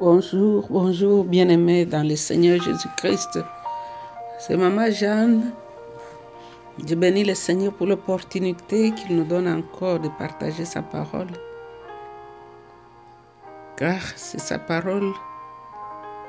Bonjour, 0.00 0.64
bonjour, 0.70 1.24
bien-aimés 1.24 1.84
dans 1.84 2.06
le 2.06 2.14
Seigneur 2.14 2.62
Jésus-Christ. 2.62 3.40
C'est 4.38 4.56
Maman 4.56 4.92
Jeanne. 4.92 5.50
Je 6.86 6.94
bénis 6.94 7.24
le 7.24 7.34
Seigneur 7.34 7.72
pour 7.72 7.88
l'opportunité 7.88 8.92
qu'il 8.92 9.16
nous 9.16 9.24
donne 9.24 9.48
encore 9.48 9.98
de 9.98 10.08
partager 10.16 10.64
sa 10.64 10.82
parole. 10.82 11.32
Car 13.76 14.00
c'est 14.14 14.38
sa 14.38 14.60
parole 14.60 15.12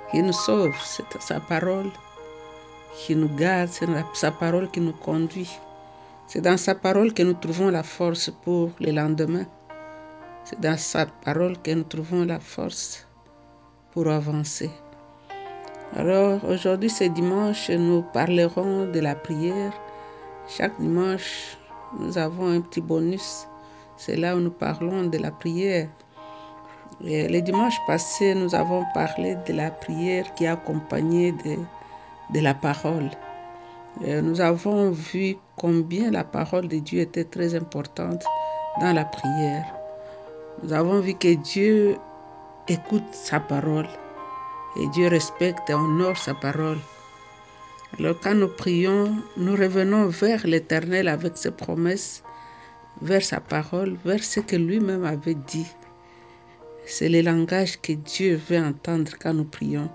qui 0.09 0.23
nous 0.23 0.33
sauve, 0.33 0.73
c'est 0.83 1.21
sa 1.21 1.39
parole 1.39 1.91
qui 2.95 3.15
nous 3.15 3.29
garde, 3.35 3.69
c'est 3.69 3.85
sa 4.15 4.31
parole 4.31 4.71
qui 4.71 4.81
nous 4.81 4.93
conduit. 4.93 5.59
C'est 6.25 6.41
dans 6.41 6.57
sa 6.57 6.73
parole 6.73 7.13
que 7.13 7.21
nous 7.21 7.33
trouvons 7.33 7.69
la 7.69 7.83
force 7.83 8.31
pour 8.43 8.71
le 8.79 8.89
lendemain. 8.89 9.45
C'est 10.43 10.59
dans 10.59 10.77
sa 10.77 11.05
parole 11.05 11.61
que 11.61 11.69
nous 11.69 11.83
trouvons 11.83 12.25
la 12.25 12.39
force 12.39 13.05
pour 13.91 14.07
avancer. 14.07 14.69
Alors 15.95 16.43
aujourd'hui 16.45 16.89
c'est 16.89 17.09
dimanche, 17.09 17.69
nous 17.69 18.03
parlerons 18.13 18.85
de 18.91 18.99
la 18.99 19.15
prière. 19.15 19.73
Chaque 20.47 20.79
dimanche, 20.79 21.57
nous 21.99 22.17
avons 22.17 22.47
un 22.47 22.61
petit 22.61 22.81
bonus. 22.81 23.47
C'est 23.97 24.15
là 24.15 24.35
où 24.35 24.39
nous 24.39 24.51
parlons 24.51 25.03
de 25.07 25.17
la 25.17 25.31
prière. 25.31 25.89
Et 27.03 27.27
le 27.27 27.41
dimanche 27.41 27.77
passé, 27.87 28.35
nous 28.35 28.53
avons 28.55 28.83
parlé 28.93 29.35
de 29.47 29.53
la 29.53 29.71
prière 29.71 30.33
qui 30.35 30.45
est 30.45 30.47
accompagnée 30.47 31.31
de, 31.31 32.39
la 32.39 32.53
parole. 32.53 33.09
Nous 34.01 34.41
avons 34.41 34.91
vu 34.91 35.37
combien 35.55 36.11
la 36.11 36.23
parole 36.23 36.67
de 36.67 36.77
Dieu 36.77 37.01
était 37.01 37.23
très 37.23 37.55
importante 37.55 38.23
dans 38.79 38.93
la 38.93 39.05
prière. 39.05 39.65
Nous 40.63 40.73
avons 40.73 40.99
vu 40.99 41.13
que 41.13 41.33
Dieu 41.35 41.97
écoute 42.69 43.11
sa 43.11 43.39
parole 43.39 43.87
et 44.77 44.87
Dieu 44.89 45.07
respecte 45.07 45.69
et 45.69 45.73
honore 45.73 46.17
sa 46.17 46.35
parole. 46.35 46.77
Alors 47.97 48.15
quand 48.21 48.35
nous 48.35 48.47
prions, 48.47 49.15
nous 49.37 49.53
revenons 49.53 50.05
vers 50.07 50.45
l'Éternel 50.45 51.07
avec 51.07 51.35
ses 51.35 51.49
promesses, 51.49 52.23
vers 53.01 53.23
sa 53.25 53.39
parole, 53.39 53.97
vers 54.05 54.23
ce 54.23 54.39
que 54.39 54.55
lui-même 54.55 55.03
avait 55.03 55.33
dit. 55.33 55.65
C'est 56.85 57.09
le 57.09 57.21
langage 57.21 57.81
que 57.81 57.93
Dieu 57.93 58.39
veut 58.47 58.59
entendre 58.59 59.13
quand 59.19 59.33
nous 59.33 59.45
prions. 59.45 59.89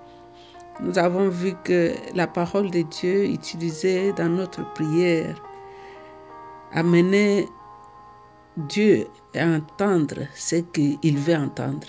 Nous 0.80 0.98
avons 0.98 1.28
vu 1.28 1.54
que 1.62 1.92
la 2.14 2.27
parole 2.27 2.72
de 2.72 2.82
Dieu 2.82 3.27
utilisée 3.27 4.12
dans 4.14 4.28
notre 4.28 4.64
prière 4.74 5.40
amenait 6.72 7.46
Dieu 8.56 9.06
à 9.36 9.46
entendre 9.46 10.27
ce 10.34 10.56
qu'il 10.56 11.18
veut 11.18 11.36
entendre. 11.36 11.86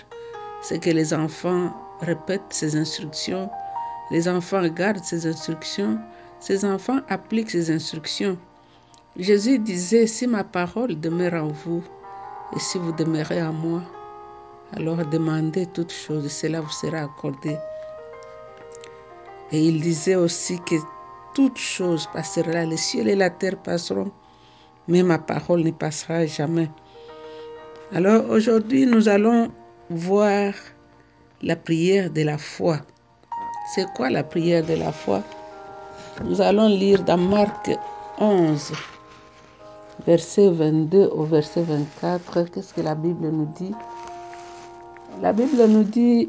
C'est 0.68 0.80
que 0.80 0.90
les 0.90 1.14
enfants 1.14 1.72
répètent 2.00 2.42
ses 2.50 2.74
instructions, 2.74 3.48
les 4.10 4.28
enfants 4.28 4.66
gardent 4.66 5.04
ses 5.04 5.24
instructions, 5.24 5.96
ces 6.40 6.64
enfants 6.64 7.02
appliquent 7.08 7.52
ses 7.52 7.70
instructions. 7.70 8.36
Jésus 9.16 9.60
disait, 9.60 10.08
si 10.08 10.26
ma 10.26 10.42
parole 10.42 10.98
demeure 10.98 11.44
en 11.44 11.52
vous 11.52 11.84
et 12.52 12.58
si 12.58 12.78
vous 12.78 12.90
demeurez 12.90 13.40
en 13.40 13.52
moi, 13.52 13.82
alors 14.72 15.06
demandez 15.06 15.66
toutes 15.66 15.92
choses 15.92 16.26
et 16.26 16.28
cela 16.28 16.60
vous 16.60 16.72
sera 16.72 16.98
accordé. 16.98 17.56
Et 19.52 19.68
il 19.68 19.80
disait 19.80 20.16
aussi 20.16 20.58
que 20.66 20.74
toutes 21.32 21.58
choses 21.58 22.08
passeront, 22.12 22.68
les 22.68 22.76
cieux 22.76 23.06
et 23.06 23.14
la 23.14 23.30
terre 23.30 23.56
passeront, 23.56 24.10
mais 24.88 25.04
ma 25.04 25.18
parole 25.18 25.62
ne 25.62 25.70
passera 25.70 26.26
jamais. 26.26 26.68
Alors 27.92 28.28
aujourd'hui, 28.30 28.84
nous 28.84 29.08
allons 29.08 29.52
voir 29.90 30.52
la 31.42 31.56
prière 31.56 32.10
de 32.10 32.22
la 32.22 32.38
foi. 32.38 32.78
C'est 33.74 33.86
quoi 33.94 34.10
la 34.10 34.24
prière 34.24 34.64
de 34.64 34.74
la 34.74 34.92
foi? 34.92 35.22
Nous 36.24 36.40
allons 36.40 36.68
lire 36.68 37.02
dans 37.04 37.18
Marc 37.18 37.70
11, 38.18 38.72
verset 40.06 40.50
22 40.50 41.10
au 41.12 41.24
verset 41.24 41.62
24. 41.62 42.50
Qu'est-ce 42.50 42.72
que 42.74 42.80
la 42.80 42.94
Bible 42.94 43.28
nous 43.28 43.48
dit? 43.56 43.74
La 45.22 45.32
Bible 45.32 45.66
nous 45.68 45.84
dit, 45.84 46.28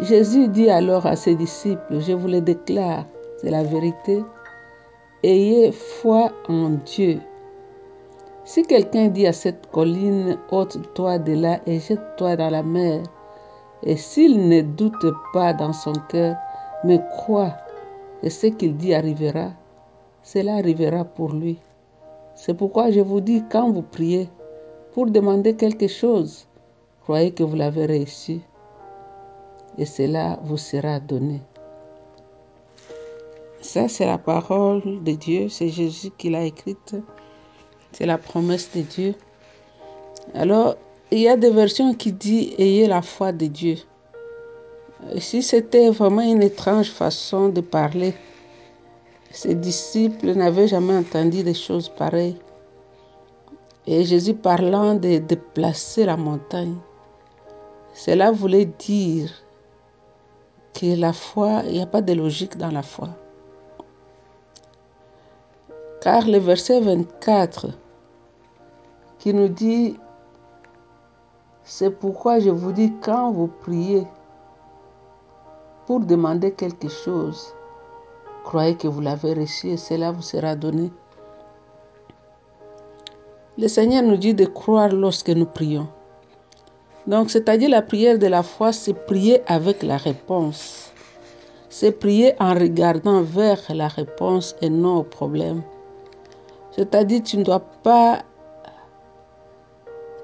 Jésus 0.00 0.48
dit 0.48 0.70
alors 0.70 1.06
à 1.06 1.16
ses 1.16 1.34
disciples, 1.34 2.00
je 2.00 2.12
vous 2.12 2.28
le 2.28 2.40
déclare, 2.40 3.06
c'est 3.40 3.50
la 3.50 3.64
vérité, 3.64 4.22
ayez 5.22 5.72
foi 5.72 6.32
en 6.48 6.70
Dieu. 6.86 7.20
Si 8.52 8.64
quelqu'un 8.64 9.06
dit 9.06 9.28
à 9.28 9.32
cette 9.32 9.70
colline, 9.70 10.36
ôte-toi 10.50 11.20
de 11.20 11.34
là 11.34 11.60
et 11.66 11.78
jette-toi 11.78 12.34
dans 12.34 12.50
la 12.50 12.64
mer, 12.64 13.04
et 13.84 13.96
s'il 13.96 14.48
ne 14.48 14.60
doute 14.60 15.06
pas 15.32 15.52
dans 15.52 15.72
son 15.72 15.92
cœur, 16.08 16.34
mais 16.82 17.00
croit 17.12 17.54
que 18.20 18.28
ce 18.28 18.48
qu'il 18.48 18.76
dit 18.76 18.92
arrivera, 18.92 19.52
cela 20.24 20.56
arrivera 20.56 21.04
pour 21.04 21.32
lui. 21.32 21.60
C'est 22.34 22.54
pourquoi 22.54 22.90
je 22.90 22.98
vous 22.98 23.20
dis, 23.20 23.44
quand 23.52 23.70
vous 23.70 23.82
priez, 23.82 24.28
pour 24.94 25.06
demander 25.06 25.54
quelque 25.54 25.86
chose, 25.86 26.48
croyez 27.02 27.30
que 27.30 27.44
vous 27.44 27.54
l'avez 27.54 27.86
reçu, 28.00 28.40
et 29.78 29.86
cela 29.86 30.40
vous 30.42 30.56
sera 30.56 30.98
donné. 30.98 31.40
Ça, 33.60 33.86
c'est 33.86 34.06
la 34.06 34.18
parole 34.18 35.04
de 35.04 35.12
Dieu, 35.12 35.48
c'est 35.48 35.68
Jésus 35.68 36.10
qui 36.18 36.30
l'a 36.30 36.42
écrite, 36.42 36.96
c'est 37.92 38.06
la 38.06 38.18
promesse 38.18 38.70
de 38.74 38.82
Dieu. 38.82 39.14
Alors, 40.34 40.76
il 41.10 41.18
y 41.18 41.28
a 41.28 41.36
des 41.36 41.50
versions 41.50 41.94
qui 41.94 42.12
disent 42.12 42.54
ayez 42.58 42.86
la 42.86 43.02
foi 43.02 43.32
de 43.32 43.46
Dieu. 43.46 43.76
Si 45.18 45.42
c'était 45.42 45.90
vraiment 45.90 46.22
une 46.22 46.42
étrange 46.42 46.90
façon 46.90 47.48
de 47.48 47.60
parler, 47.60 48.14
ses 49.30 49.54
disciples 49.54 50.32
n'avaient 50.34 50.68
jamais 50.68 50.96
entendu 50.96 51.42
des 51.42 51.54
choses 51.54 51.88
pareilles. 51.88 52.36
Et 53.86 54.04
Jésus 54.04 54.34
parlant 54.34 54.94
de 54.94 55.18
déplacer 55.18 56.04
la 56.04 56.16
montagne, 56.16 56.76
cela 57.94 58.30
voulait 58.30 58.66
dire 58.66 59.30
que 60.74 60.94
la 60.96 61.12
foi, 61.12 61.62
il 61.66 61.72
n'y 61.72 61.82
a 61.82 61.86
pas 61.86 62.02
de 62.02 62.12
logique 62.12 62.56
dans 62.56 62.70
la 62.70 62.82
foi. 62.82 63.08
Car 66.00 66.26
le 66.26 66.38
verset 66.38 66.80
24 66.80 67.66
qui 69.18 69.34
nous 69.34 69.48
dit, 69.48 69.98
c'est 71.62 71.90
pourquoi 71.90 72.40
je 72.40 72.48
vous 72.48 72.72
dis, 72.72 72.90
quand 73.02 73.32
vous 73.32 73.48
priez 73.48 74.06
pour 75.86 76.00
demander 76.00 76.52
quelque 76.52 76.88
chose, 76.88 77.54
croyez 78.44 78.76
que 78.76 78.88
vous 78.88 79.02
l'avez 79.02 79.34
reçu 79.34 79.68
et 79.68 79.76
cela 79.76 80.10
vous 80.10 80.22
sera 80.22 80.56
donné. 80.56 80.90
Le 83.58 83.68
Seigneur 83.68 84.02
nous 84.02 84.16
dit 84.16 84.32
de 84.32 84.46
croire 84.46 84.88
lorsque 84.88 85.28
nous 85.28 85.44
prions. 85.44 85.88
Donc, 87.06 87.28
c'est-à-dire 87.30 87.68
la 87.68 87.82
prière 87.82 88.18
de 88.18 88.26
la 88.26 88.42
foi, 88.42 88.72
c'est 88.72 88.94
prier 88.94 89.42
avec 89.46 89.82
la 89.82 89.98
réponse. 89.98 90.92
C'est 91.68 91.92
prier 91.92 92.32
en 92.40 92.54
regardant 92.54 93.20
vers 93.20 93.60
la 93.68 93.88
réponse 93.88 94.56
et 94.62 94.70
non 94.70 94.96
au 94.96 95.02
problème. 95.02 95.62
C'est-à-dire, 96.72 97.22
tu 97.22 97.36
ne 97.36 97.44
dois 97.44 97.60
pas 97.60 98.22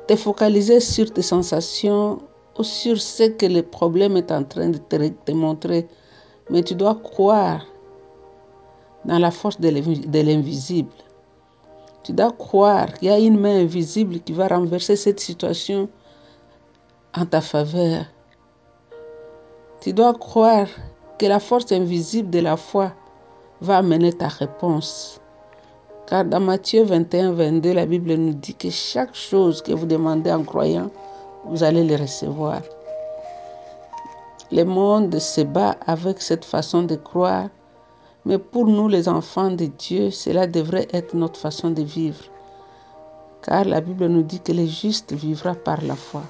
te 0.07 0.17
focaliser 0.17 0.81
sur 0.81 1.13
tes 1.13 1.23
sensations 1.23 2.21
ou 2.59 2.63
sur 2.63 3.01
ce 3.01 3.25
que 3.25 3.47
le 3.47 3.63
problème 3.63 4.17
est 4.17 4.31
en 4.31 4.45
train 4.45 4.69
de 4.69 4.79
te, 4.79 5.33
montrer, 5.33 5.89
mais 6.49 6.63
tu 6.63 6.75
dois 6.75 6.95
croire 6.95 7.67
dans 9.05 9.19
la 9.19 9.31
force 9.31 9.61
de 9.61 9.69
l'invisible. 10.21 10.93
Tu 12.03 12.13
dois 12.13 12.31
croire 12.31 12.93
qu'il 12.95 13.09
y 13.09 13.11
a 13.11 13.19
une 13.19 13.39
main 13.39 13.59
invisible 13.63 14.21
qui 14.21 14.33
va 14.33 14.47
renverser 14.47 14.95
cette 14.95 15.19
situation 15.19 15.89
en 17.17 17.27
ta 17.27 17.41
faveur. 17.41 18.05
Tu 19.81 19.93
dois 19.93 20.15
croire 20.15 20.69
que 21.19 21.27
la 21.27 21.41
force 21.41 21.73
invisible 21.73 22.31
de 22.31 22.39
la 22.39 22.57
foi 22.57 22.93
va 23.61 23.79
amener 23.79 24.13
ta 24.13 24.29
réponse. 24.29 25.21
Car 26.07 26.25
dans 26.25 26.39
Matthieu 26.39 26.85
21, 26.85 27.33
22, 27.33 27.73
la 27.73 27.85
Bible 27.85 28.15
nous 28.15 28.33
dit 28.33 28.55
que 28.55 28.71
chaque 28.71 29.17
chose 29.17 29.61
que 29.61 29.73
vous 29.73 29.87
demandez 29.87 30.31
en 30.31 30.45
croyant, 30.45 30.89
vous 31.47 31.65
allez 31.65 31.83
le 31.83 31.97
recevoir. 31.97 32.61
Le 34.53 34.63
monde 34.63 35.19
se 35.19 35.41
bat 35.41 35.77
avec 35.85 36.23
cette 36.23 36.45
façon 36.45 36.85
de 36.85 36.95
croire, 36.95 37.49
mais 38.25 38.39
pour 38.39 38.67
nous 38.67 38.87
les 38.87 39.09
enfants 39.09 39.51
de 39.51 39.67
Dieu, 39.67 40.13
cela 40.13 40.47
devrait 40.47 40.87
être 40.93 41.15
notre 41.15 41.41
façon 41.41 41.71
de 41.71 41.83
vivre. 41.83 42.23
Car 43.43 43.65
la 43.65 43.81
Bible 43.81 44.07
nous 44.07 44.23
dit 44.23 44.39
que 44.39 44.53
le 44.53 44.65
juste 44.65 45.13
vivra 45.13 45.57
par 45.57 45.83
la 45.83 45.97
foi. 45.97 46.23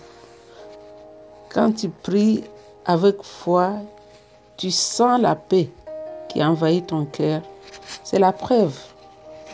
Quand 1.52 1.72
tu 1.72 1.90
pries 1.90 2.44
avec 2.86 3.22
foi, 3.22 3.72
tu 4.56 4.70
sens 4.70 5.20
la 5.20 5.34
paix 5.36 5.68
qui 6.30 6.42
envahit 6.42 6.86
ton 6.86 7.04
cœur. 7.04 7.42
C'est 8.04 8.18
la 8.18 8.32
preuve 8.32 8.95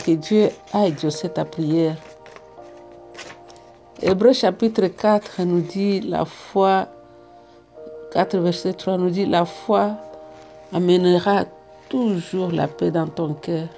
que 0.05 0.12
Dieu 0.12 0.50
a 0.73 0.87
exaucé 0.87 1.29
ta 1.29 1.44
prière. 1.44 1.97
Hébreu 4.00 4.33
chapitre 4.33 4.87
4 4.87 5.43
nous 5.43 5.61
dit 5.61 6.00
la 6.00 6.25
foi 6.25 6.89
4, 8.12 8.37
verset 8.39 8.75
3 8.75 8.99
nous 8.99 9.11
dit, 9.11 9.25
la 9.25 9.47
foi 9.47 9.93
amènera 10.73 11.44
toujours 11.89 12.50
la 12.53 12.69
paix 12.69 12.91
dans 12.91 13.06
ton 13.06 13.33
cœur. 13.33 13.69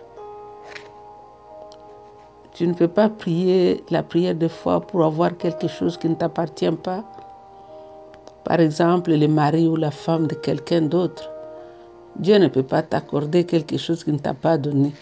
Tu 2.52 2.66
ne 2.66 2.75
peux 2.75 2.88
pas 2.88 3.08
prier 3.08 3.84
la 3.90 4.02
prière 4.02 4.34
de 4.34 4.49
foi 4.49 4.81
pour 4.81 5.05
avoir 5.05 5.37
quelque 5.37 5.69
chose 5.69 5.96
qui 5.96 6.08
ne 6.08 6.14
t'appartient 6.14 6.70
pas. 6.70 7.05
Par 8.44 8.61
exemple, 8.61 9.12
le 9.12 9.28
mari 9.28 9.69
ou 9.69 9.76
la 9.76 9.90
femme 9.90 10.26
de 10.26 10.34
quelqu'un 10.34 10.82
d'autre. 10.82 11.31
Dieu 12.16 12.38
ne 12.38 12.49
peut 12.49 12.62
pas 12.62 12.82
t'accorder 12.82 13.44
quelque 13.44 13.76
chose 13.76 14.05
qu'il 14.05 14.14
ne 14.14 14.19
t'a 14.19 14.34
pas 14.34 14.58
donné. 14.58 14.93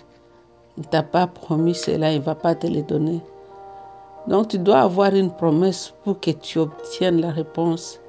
Il 0.78 0.86
t'a 0.86 1.02
pas 1.02 1.26
promis 1.26 1.74
cela, 1.74 2.12
il 2.12 2.20
ne 2.20 2.24
va 2.24 2.34
pas 2.34 2.54
te 2.54 2.66
le 2.66 2.82
donner. 2.82 3.20
Donc 4.26 4.48
tu 4.48 4.58
dois 4.58 4.80
avoir 4.80 5.14
une 5.14 5.30
promesse 5.30 5.92
pour 6.04 6.20
que 6.20 6.30
tu 6.30 6.58
obtiennes 6.58 7.20
la 7.20 7.30
réponse. 7.30 8.00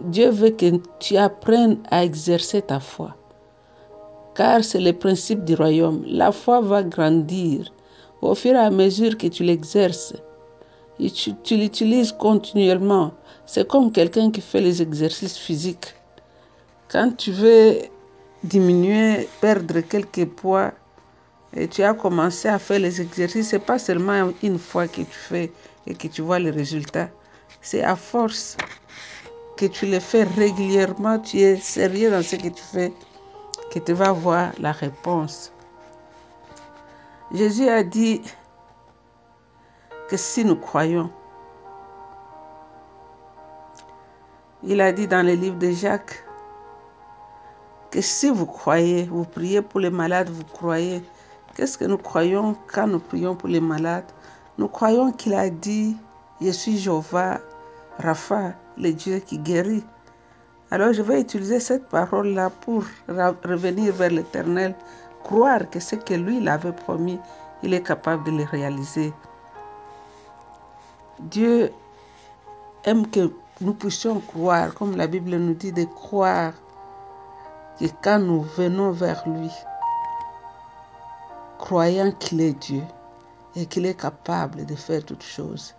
Dieu 0.00 0.30
veut 0.30 0.50
que 0.50 0.80
tu 0.98 1.16
apprennes 1.16 1.78
à 1.90 2.04
exercer 2.04 2.62
ta 2.62 2.80
foi. 2.80 3.14
Car 4.34 4.64
c'est 4.64 4.80
le 4.80 4.92
principe 4.92 5.44
du 5.44 5.54
royaume. 5.54 6.02
La 6.06 6.32
foi 6.32 6.60
va 6.60 6.82
grandir 6.82 7.72
au 8.22 8.34
fur 8.34 8.52
et 8.52 8.58
à 8.58 8.70
mesure 8.70 9.16
que 9.16 9.26
tu 9.26 9.44
l'exerces. 9.44 10.14
Tu, 10.98 11.34
tu 11.42 11.56
l'utilises 11.56 12.12
continuellement. 12.12 13.12
C'est 13.46 13.66
comme 13.66 13.90
quelqu'un 13.90 14.30
qui 14.30 14.40
fait 14.40 14.60
les 14.60 14.82
exercices 14.82 15.38
physiques. 15.38 15.94
Quand 16.88 17.16
tu 17.16 17.30
veux 17.30 17.78
diminuer, 18.44 19.28
perdre 19.40 19.80
quelques 19.80 20.26
poids, 20.26 20.72
et 21.54 21.66
tu 21.68 21.82
as 21.82 21.94
commencé 21.94 22.48
à 22.48 22.58
faire 22.58 22.78
les 22.78 23.00
exercices, 23.00 23.48
c'est 23.48 23.58
pas 23.58 23.78
seulement 23.78 24.30
une 24.42 24.58
fois 24.58 24.86
que 24.86 25.02
tu 25.02 25.06
fais 25.12 25.52
et 25.86 25.94
que 25.94 26.06
tu 26.06 26.22
vois 26.22 26.38
les 26.38 26.50
résultats. 26.50 27.08
C'est 27.60 27.82
à 27.82 27.96
force 27.96 28.56
que 29.56 29.66
tu 29.66 29.86
le 29.86 30.00
fais 30.00 30.22
régulièrement, 30.22 31.18
tu 31.18 31.40
es 31.40 31.56
sérieux 31.56 32.10
dans 32.10 32.22
ce 32.22 32.36
que 32.36 32.48
tu 32.48 32.62
fais, 32.62 32.92
que 33.72 33.78
tu 33.80 33.92
vas 33.92 34.12
voir 34.12 34.52
la 34.58 34.72
réponse. 34.72 35.52
Jésus 37.32 37.68
a 37.68 37.82
dit 37.82 38.22
que 40.08 40.16
si 40.16 40.44
nous 40.44 40.56
croyons, 40.56 41.10
il 44.62 44.80
a 44.80 44.92
dit 44.92 45.06
dans 45.06 45.24
le 45.24 45.34
livre 45.34 45.58
de 45.58 45.70
Jacques 45.70 46.24
que 47.90 48.00
si 48.00 48.30
vous 48.30 48.46
croyez, 48.46 49.04
vous 49.04 49.24
priez 49.24 49.62
pour 49.62 49.80
les 49.80 49.90
malades, 49.90 50.30
vous 50.30 50.44
croyez. 50.44 51.02
Qu'est-ce 51.60 51.76
que 51.76 51.84
nous 51.84 51.98
croyons 51.98 52.56
quand 52.72 52.86
nous 52.86 53.00
prions 53.00 53.36
pour 53.36 53.50
les 53.50 53.60
malades? 53.60 54.10
Nous 54.56 54.66
croyons 54.66 55.12
qu'il 55.12 55.34
a 55.34 55.50
dit, 55.50 55.94
je 56.40 56.48
suis 56.48 56.78
Jéhovah, 56.78 57.38
Rapha, 57.98 58.54
le 58.78 58.94
Dieu 58.94 59.18
qui 59.18 59.36
guérit. 59.36 59.84
Alors 60.70 60.94
je 60.94 61.02
vais 61.02 61.20
utiliser 61.20 61.60
cette 61.60 61.86
parole-là 61.90 62.48
pour 62.48 62.84
revenir 63.08 63.92
vers 63.92 64.08
l'Éternel, 64.08 64.74
croire 65.22 65.68
que 65.68 65.80
ce 65.80 65.96
que 65.96 66.14
lui 66.14 66.40
l'avait 66.40 66.72
promis, 66.72 67.18
il 67.62 67.74
est 67.74 67.82
capable 67.82 68.24
de 68.24 68.38
le 68.38 68.44
réaliser. 68.44 69.12
Dieu 71.18 71.70
aime 72.84 73.06
que 73.06 73.30
nous 73.60 73.74
puissions 73.74 74.20
croire, 74.20 74.72
comme 74.72 74.96
la 74.96 75.06
Bible 75.06 75.36
nous 75.36 75.52
dit, 75.52 75.72
de 75.72 75.84
croire 75.84 76.54
que 77.78 77.84
quand 78.02 78.18
nous 78.18 78.40
venons 78.40 78.92
vers 78.92 79.28
lui, 79.28 79.50
croyant 81.60 82.10
qu'il 82.12 82.40
est 82.40 82.58
Dieu 82.58 82.82
et 83.54 83.66
qu'il 83.66 83.84
est 83.84 84.00
capable 84.00 84.64
de 84.64 84.74
faire 84.74 85.04
toutes 85.04 85.22
choses. 85.22 85.74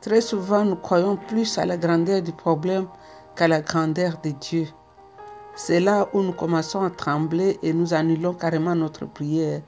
Très 0.00 0.22
souvent, 0.22 0.64
nous 0.64 0.74
croyons 0.74 1.16
plus 1.16 1.58
à 1.58 1.66
la 1.66 1.76
grandeur 1.76 2.22
du 2.22 2.32
problème 2.32 2.86
qu'à 3.36 3.46
la 3.46 3.60
grandeur 3.60 4.14
de 4.24 4.30
Dieu. 4.30 4.66
C'est 5.54 5.80
là 5.80 6.08
où 6.14 6.22
nous 6.22 6.32
commençons 6.32 6.82
à 6.82 6.88
trembler 6.90 7.58
et 7.62 7.74
nous 7.74 7.92
annulons 7.92 8.32
carrément 8.32 8.74
notre 8.74 9.04
prière. 9.04 9.60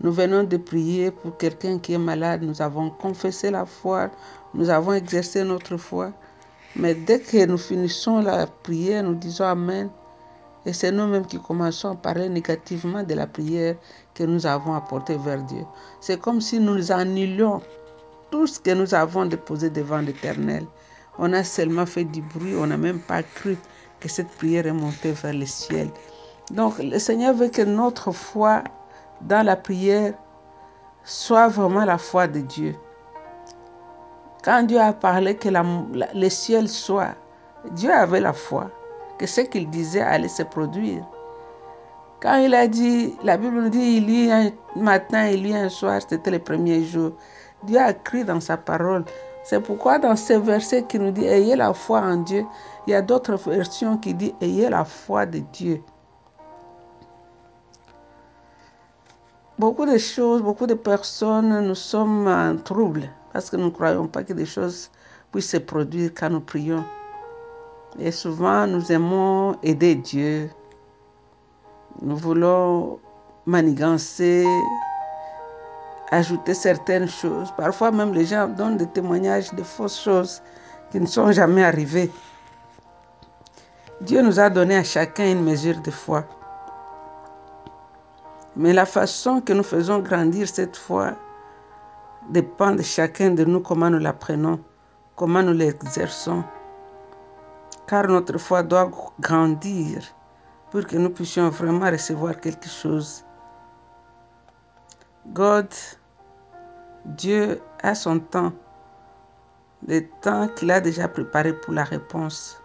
Nous 0.00 0.10
venons 0.10 0.42
de 0.42 0.56
prier 0.56 1.10
pour 1.10 1.36
quelqu'un 1.36 1.78
qui 1.78 1.92
est 1.92 1.98
malade, 1.98 2.42
nous 2.42 2.62
avons 2.62 2.88
confessé 2.90 3.50
la 3.50 3.66
foi, 3.66 4.10
nous 4.54 4.70
avons 4.70 4.94
exercé 4.94 5.44
notre 5.44 5.76
foi. 5.76 6.12
Mais 6.76 6.94
dès 6.94 7.20
que 7.20 7.44
nous 7.44 7.58
finissons 7.58 8.20
la 8.22 8.46
prière, 8.46 9.02
nous 9.02 9.14
disons 9.14 9.44
Amen. 9.44 9.90
Et 10.64 10.72
c'est 10.72 10.92
nous-mêmes 10.92 11.26
qui 11.26 11.40
commençons 11.40 11.90
à 11.90 11.94
parler 11.96 12.28
négativement 12.28 13.02
de 13.02 13.14
la 13.14 13.26
prière 13.26 13.74
que 14.14 14.22
nous 14.22 14.46
avons 14.46 14.74
apportée 14.74 15.16
vers 15.16 15.42
Dieu. 15.42 15.64
C'est 16.00 16.20
comme 16.20 16.40
si 16.40 16.60
nous 16.60 16.92
annulions 16.92 17.60
tout 18.30 18.46
ce 18.46 18.60
que 18.60 18.70
nous 18.70 18.94
avons 18.94 19.26
déposé 19.26 19.70
devant 19.70 19.98
l'Éternel. 19.98 20.64
On 21.18 21.32
a 21.32 21.42
seulement 21.42 21.84
fait 21.84 22.04
du 22.04 22.22
bruit, 22.22 22.54
on 22.56 22.66
n'a 22.66 22.76
même 22.76 23.00
pas 23.00 23.22
cru 23.22 23.56
que 24.00 24.08
cette 24.08 24.28
prière 24.28 24.66
est 24.66 24.72
montée 24.72 25.12
vers 25.12 25.34
le 25.34 25.46
ciel. 25.46 25.90
Donc 26.50 26.78
le 26.78 26.98
Seigneur 26.98 27.34
veut 27.34 27.48
que 27.48 27.62
notre 27.62 28.12
foi 28.12 28.62
dans 29.22 29.44
la 29.44 29.56
prière 29.56 30.14
soit 31.04 31.48
vraiment 31.48 31.84
la 31.84 31.98
foi 31.98 32.28
de 32.28 32.40
Dieu. 32.40 32.76
Quand 34.44 34.62
Dieu 34.62 34.80
a 34.80 34.92
parlé 34.92 35.36
que 35.36 35.48
le 35.48 36.28
ciel 36.28 36.68
soit, 36.68 37.14
Dieu 37.72 37.92
avait 37.92 38.20
la 38.20 38.32
foi 38.32 38.70
ce 39.26 39.42
qu'il 39.42 39.68
disait 39.70 40.00
allait 40.00 40.28
se 40.28 40.42
produire. 40.42 41.04
Quand 42.20 42.36
il 42.36 42.54
a 42.54 42.68
dit, 42.68 43.16
la 43.24 43.36
Bible 43.36 43.62
nous 43.62 43.68
dit, 43.68 43.96
il 43.96 44.10
y 44.10 44.30
a 44.30 44.36
un 44.36 44.50
matin, 44.76 45.28
il 45.28 45.46
y 45.46 45.54
a 45.54 45.58
un 45.58 45.68
soir, 45.68 46.00
c'était 46.08 46.30
le 46.30 46.38
premier 46.38 46.84
jour. 46.84 47.12
Dieu 47.64 47.78
a 47.78 47.90
écrit 47.90 48.24
dans 48.24 48.40
sa 48.40 48.56
parole. 48.56 49.04
C'est 49.42 49.60
pourquoi 49.60 49.98
dans 49.98 50.14
ce 50.14 50.34
verset 50.34 50.84
qui 50.84 50.98
nous 51.00 51.10
dit, 51.10 51.24
ayez 51.24 51.56
la 51.56 51.74
foi 51.74 52.00
en 52.00 52.18
Dieu, 52.18 52.44
il 52.86 52.92
y 52.92 52.94
a 52.94 53.02
d'autres 53.02 53.34
versions 53.34 53.96
qui 53.98 54.14
disent, 54.14 54.34
ayez 54.40 54.68
la 54.68 54.84
foi 54.84 55.26
de 55.26 55.40
Dieu. 55.52 55.82
Beaucoup 59.58 59.84
de 59.86 59.98
choses, 59.98 60.42
beaucoup 60.42 60.66
de 60.66 60.74
personnes, 60.74 61.66
nous 61.66 61.74
sommes 61.74 62.26
en 62.26 62.56
trouble 62.56 63.08
parce 63.32 63.50
que 63.50 63.56
nous 63.56 63.66
ne 63.66 63.70
croyons 63.70 64.06
pas 64.06 64.22
que 64.22 64.32
des 64.32 64.46
choses 64.46 64.90
puissent 65.30 65.50
se 65.50 65.56
produire 65.56 66.10
quand 66.14 66.30
nous 66.30 66.40
prions. 66.40 66.84
Et 67.98 68.10
souvent, 68.10 68.66
nous 68.66 68.90
aimons 68.90 69.56
aider 69.62 69.94
Dieu. 69.94 70.50
Nous 72.00 72.16
voulons 72.16 72.98
manigancer, 73.44 74.46
ajouter 76.10 76.54
certaines 76.54 77.08
choses. 77.08 77.52
Parfois 77.56 77.90
même, 77.90 78.14
les 78.14 78.24
gens 78.24 78.48
donnent 78.48 78.78
des 78.78 78.86
témoignages 78.86 79.52
de 79.52 79.62
fausses 79.62 80.00
choses 80.00 80.42
qui 80.90 81.00
ne 81.00 81.06
sont 81.06 81.32
jamais 81.32 81.64
arrivées. 81.64 82.10
Dieu 84.00 84.22
nous 84.22 84.40
a 84.40 84.48
donné 84.48 84.76
à 84.76 84.84
chacun 84.84 85.30
une 85.30 85.44
mesure 85.44 85.80
de 85.82 85.90
foi. 85.90 86.24
Mais 88.56 88.72
la 88.72 88.86
façon 88.86 89.40
que 89.40 89.52
nous 89.52 89.62
faisons 89.62 90.00
grandir 90.00 90.48
cette 90.48 90.76
foi 90.76 91.12
dépend 92.30 92.72
de 92.72 92.82
chacun 92.82 93.30
de 93.30 93.44
nous, 93.44 93.60
comment 93.60 93.90
nous 93.90 93.98
l'apprenons, 93.98 94.60
comment 95.16 95.42
nous 95.42 95.52
l'exerçons. 95.52 96.42
Car 97.92 98.08
notre 98.08 98.38
foi 98.38 98.62
doit 98.62 98.90
grandir 99.20 100.02
pour 100.70 100.86
que 100.86 100.96
nous 100.96 101.10
puissions 101.10 101.50
vraiment 101.50 101.90
recevoir 101.90 102.40
quelque 102.40 102.66
chose. 102.66 103.22
God, 105.26 105.68
Dieu 107.04 107.60
a 107.82 107.94
son 107.94 108.18
temps, 108.18 108.54
le 109.86 110.00
temps 110.22 110.48
qu'il 110.48 110.70
a 110.70 110.80
déjà 110.80 111.06
préparé 111.06 111.52
pour 111.52 111.74
la 111.74 111.84
réponse. 111.84 112.58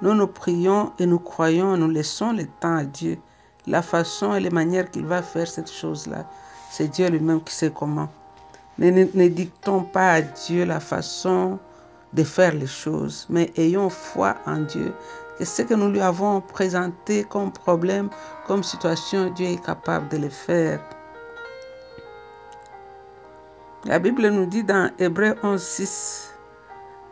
Nous 0.00 0.14
nous 0.14 0.26
prions 0.26 0.94
et 0.98 1.04
nous 1.04 1.18
croyons, 1.18 1.76
nous 1.76 1.90
laissons 1.90 2.32
le 2.32 2.46
temps 2.46 2.76
à 2.76 2.84
Dieu. 2.84 3.18
La 3.66 3.82
façon 3.82 4.34
et 4.34 4.40
les 4.40 4.48
manières 4.48 4.90
qu'il 4.90 5.04
va 5.04 5.20
faire 5.20 5.46
cette 5.46 5.70
chose-là, 5.70 6.24
c'est 6.70 6.88
Dieu 6.88 7.10
lui-même 7.10 7.42
qui 7.42 7.52
sait 7.52 7.70
comment. 7.70 8.08
Ne, 8.78 8.88
ne, 8.88 9.04
ne 9.12 9.28
dictons 9.28 9.82
pas 9.82 10.12
à 10.12 10.22
Dieu 10.22 10.64
la 10.64 10.80
façon 10.80 11.58
de 12.12 12.24
faire 12.24 12.54
les 12.54 12.66
choses, 12.66 13.26
mais 13.28 13.52
ayons 13.56 13.90
foi 13.90 14.36
en 14.46 14.58
Dieu. 14.58 14.94
Que 15.38 15.44
ce 15.44 15.62
que 15.62 15.74
nous 15.74 15.90
lui 15.90 16.00
avons 16.00 16.40
présenté 16.40 17.24
comme 17.24 17.52
problème, 17.52 18.10
comme 18.46 18.62
situation, 18.62 19.30
Dieu 19.30 19.46
est 19.46 19.64
capable 19.64 20.08
de 20.08 20.16
le 20.16 20.28
faire. 20.28 20.80
La 23.84 23.98
Bible 23.98 24.28
nous 24.28 24.46
dit 24.46 24.64
dans 24.64 24.90
Hébreu 24.98 25.36
11, 25.42 25.62
6 25.62 26.34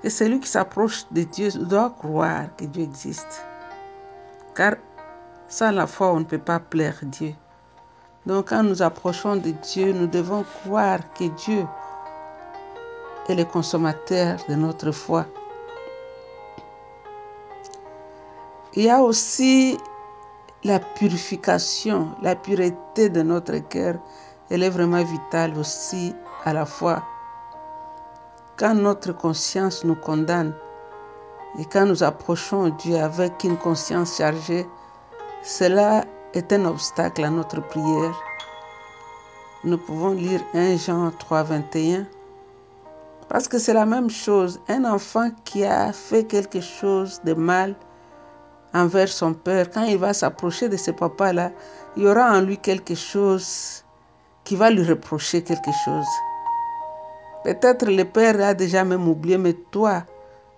que 0.03 0.11
celui 0.11 0.41
qui 0.41 0.49
s'approche 0.49 1.05
de 1.11 1.23
Dieu 1.23 1.51
doit 1.53 1.91
croire 1.91 2.55
que 2.57 2.65
Dieu 2.65 2.83
existe. 2.83 3.45
Car 4.55 4.75
sans 5.49 5.71
la 5.71 5.87
foi, 5.87 6.13
on 6.13 6.21
ne 6.21 6.25
peut 6.25 6.39
pas 6.39 6.59
plaire 6.59 6.99
Dieu. 7.03 7.35
Donc 8.27 8.49
quand 8.49 8.65
nous 8.65 8.83
approchons 8.83 9.37
de 9.37 9.51
Dieu, 9.51 9.93
nous 9.93 10.09
devons 10.09 10.43
croire 10.43 10.99
que 11.15 11.25
Dieu 11.25 11.65
est 13.29 13.35
le 13.35 13.45
consommateur 13.45 14.39
de 14.49 14.55
notre 14.55 14.93
foi. 14.93 15.27
Il 18.75 18.85
y 18.85 18.91
a 18.91 19.01
aussi 19.03 19.79
la 20.65 20.79
purification, 20.81 22.09
la 22.23 22.37
pureté 22.37 23.09
de 23.09 23.23
notre 23.23 23.57
cœur. 23.59 23.95
Elle 24.51 24.63
est 24.63 24.71
vraiment 24.71 25.03
vitale 25.03 25.57
aussi 25.59 26.15
à 26.45 26.53
la 26.53 26.67
fois. 26.67 27.03
Quand 28.57 28.75
notre 28.75 29.13
conscience 29.13 29.85
nous 29.85 29.97
condamne, 29.97 30.55
Et 31.59 31.65
quand 31.65 31.87
nous 31.87 32.03
approchons 32.03 32.69
Dieu 32.69 32.97
avec 32.99 33.43
une 33.45 33.57
conscience 33.57 34.19
chargée, 34.19 34.67
cela 35.43 36.05
est 36.35 36.53
un 36.53 36.67
obstacle 36.67 37.25
à 37.25 37.31
notre 37.31 37.63
prière. 37.63 38.15
Nous 39.65 39.79
pouvons 39.79 40.13
lire 40.13 40.43
1 40.53 40.77
Jean 40.77 41.11
3, 41.11 41.45
21. 41.45 42.07
Parce 43.29 43.49
que 43.49 43.59
c'est 43.59 43.75
la 43.75 43.87
même 43.87 44.11
chose. 44.11 44.61
Un 44.69 44.85
enfant 44.85 45.31
qui 45.45 45.65
a 45.65 45.93
fait 45.93 46.25
quelque 46.25 46.61
chose 46.61 47.21
de 47.25 47.35
mal 47.35 47.75
envers 48.73 49.09
son 49.09 49.33
père, 49.33 49.71
quand 49.71 49.85
il 49.85 49.99
va 49.99 50.13
s'approcher 50.13 50.69
de 50.69 50.77
ce 50.77 50.91
papa-là, 50.91 51.51
il 51.97 52.05
y 52.05 52.07
aura 52.07 52.31
en 52.33 52.41
lui 52.41 52.59
quelque 52.59 52.95
chose 52.95 53.85
qui 54.45 54.55
va 54.55 54.71
lui 54.71 54.85
reprocher 54.85 55.43
quelque 55.43 55.73
chose. 55.85 56.07
Peut-être 57.45 57.87
le 57.87 58.05
père 58.05 58.41
a 58.41 58.55
déjà 58.55 58.85
même 58.85 59.09
oublié, 59.09 59.39
mais 59.39 59.55
toi, 59.71 60.05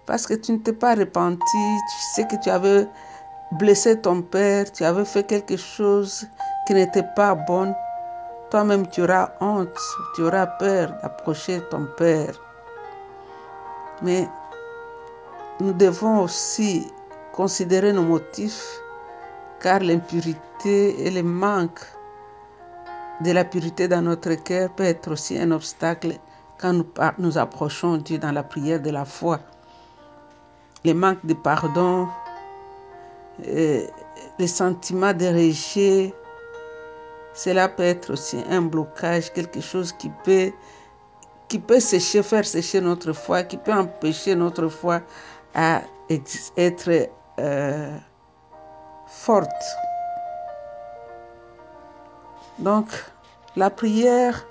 parce 0.07 0.27
que 0.27 0.35
tu 0.35 0.53
ne 0.53 0.59
t'es 0.59 0.73
pas 0.73 0.95
repenti, 0.95 1.59
tu 1.91 1.97
sais 2.15 2.27
que 2.27 2.37
tu 2.43 2.51
avais 2.51 2.87
blessé 3.53 4.01
ton 4.01 4.23
père, 4.23 4.71
tu 4.73 4.85
avais 4.85 5.05
fait 5.05 5.23
quelque 5.25 5.57
chose 5.57 6.27
qui 6.67 6.75
n'était 6.75 7.07
pas 7.15 7.35
bon, 7.35 7.75
toi-même 8.51 8.87
tu 8.89 9.03
auras 9.03 9.33
honte, 9.41 9.79
tu 10.15 10.23
auras 10.23 10.47
peur 10.47 10.95
d'approcher 11.03 11.61
ton 11.71 11.87
père. 11.97 12.35
Mais 14.03 14.29
nous 15.61 15.73
devons 15.73 16.23
aussi 16.23 16.87
considérer 17.33 17.93
nos 17.93 18.03
motifs, 18.03 18.81
car 19.61 19.81
l'impurité 19.81 21.07
et 21.07 21.11
le 21.11 21.23
manque 21.23 21.81
de 23.21 23.33
la 23.33 23.45
pureté 23.45 23.89
dans 23.89 24.03
notre 24.03 24.35
cœur 24.35 24.71
peut 24.71 24.85
être 24.85 25.11
aussi 25.13 25.39
un 25.39 25.51
obstacle 25.51 26.15
quand 26.61 26.73
nous, 26.73 26.87
nous 27.19 27.39
approchons 27.39 27.97
Dieu 27.97 28.19
dans 28.19 28.33
la 28.33 28.43
prière 28.43 28.81
de 28.81 28.91
la 28.91 29.05
foi. 29.05 29.41
Le 30.85 30.93
manque 30.95 31.25
de 31.25 31.35
pardon, 31.35 32.09
le 33.45 34.47
sentiment 34.47 35.13
de 35.13 35.27
rejet, 35.27 36.15
cela 37.35 37.69
peut 37.69 37.85
être 37.85 38.13
aussi 38.13 38.39
un 38.51 38.63
blocage, 38.63 39.33
quelque 39.33 39.61
chose 39.61 39.93
qui 39.93 40.11
peut 40.25 40.53
qui 41.49 41.59
peut 41.59 41.81
sécher, 41.81 42.23
faire 42.23 42.45
sécher 42.45 42.81
notre 42.81 43.13
foi, 43.13 43.43
qui 43.43 43.57
peut 43.57 43.73
empêcher 43.73 44.35
notre 44.35 44.69
foi 44.69 45.01
à 45.55 45.83
être 46.11 47.09
euh, 47.39 47.97
forte. 49.07 49.63
Donc, 52.59 52.87
la 53.57 53.71
prière 53.71 54.47